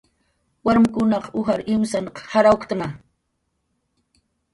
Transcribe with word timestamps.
Warmkunaq 0.67 1.25
ujar 1.41 1.61
imsanq 1.73 2.21
jarawuktna 2.31 2.87